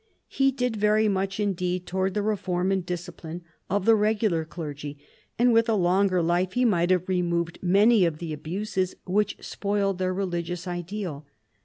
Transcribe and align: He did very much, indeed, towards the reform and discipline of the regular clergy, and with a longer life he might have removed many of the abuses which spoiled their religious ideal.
He 0.29 0.49
did 0.51 0.77
very 0.77 1.07
much, 1.07 1.39
indeed, 1.39 1.85
towards 1.85 2.15
the 2.15 2.23
reform 2.23 2.71
and 2.71 2.83
discipline 2.83 3.43
of 3.69 3.85
the 3.85 3.93
regular 3.93 4.43
clergy, 4.45 4.97
and 5.37 5.53
with 5.53 5.69
a 5.69 5.75
longer 5.75 6.23
life 6.23 6.53
he 6.53 6.65
might 6.65 6.89
have 6.89 7.07
removed 7.07 7.59
many 7.61 8.03
of 8.05 8.17
the 8.17 8.33
abuses 8.33 8.95
which 9.05 9.37
spoiled 9.41 9.99
their 9.99 10.11
religious 10.11 10.67
ideal. 10.67 11.27